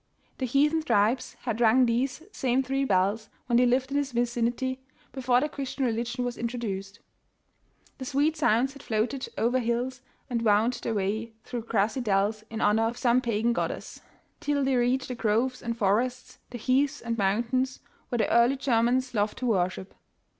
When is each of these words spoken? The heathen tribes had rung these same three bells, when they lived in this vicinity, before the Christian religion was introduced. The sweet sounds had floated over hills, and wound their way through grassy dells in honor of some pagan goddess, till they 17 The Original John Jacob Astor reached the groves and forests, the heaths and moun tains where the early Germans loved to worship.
The 0.39 0.47
heathen 0.47 0.81
tribes 0.81 1.35
had 1.41 1.61
rung 1.61 1.85
these 1.85 2.23
same 2.31 2.63
three 2.63 2.85
bells, 2.85 3.29
when 3.45 3.57
they 3.59 3.67
lived 3.67 3.91
in 3.91 3.97
this 3.97 4.13
vicinity, 4.13 4.79
before 5.11 5.39
the 5.39 5.47
Christian 5.47 5.85
religion 5.85 6.25
was 6.25 6.39
introduced. 6.39 7.01
The 7.99 8.05
sweet 8.05 8.35
sounds 8.35 8.73
had 8.73 8.81
floated 8.81 9.29
over 9.37 9.59
hills, 9.59 10.01
and 10.27 10.41
wound 10.41 10.73
their 10.81 10.95
way 10.95 11.33
through 11.43 11.65
grassy 11.65 12.01
dells 12.01 12.43
in 12.49 12.61
honor 12.61 12.87
of 12.87 12.97
some 12.97 13.21
pagan 13.21 13.53
goddess, 13.53 14.01
till 14.39 14.61
they 14.63 14.71
17 14.71 14.73
The 14.73 14.79
Original 14.79 14.89
John 14.89 14.89
Jacob 14.89 14.89
Astor 14.89 14.91
reached 14.91 15.07
the 15.07 15.21
groves 15.21 15.61
and 15.61 15.77
forests, 15.77 16.37
the 16.49 16.57
heaths 16.57 17.01
and 17.01 17.17
moun 17.19 17.43
tains 17.43 17.79
where 18.09 18.17
the 18.17 18.31
early 18.31 18.55
Germans 18.57 19.13
loved 19.13 19.37
to 19.37 19.45
worship. 19.45 19.93